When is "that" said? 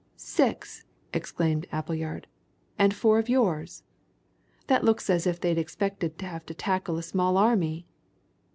4.65-4.83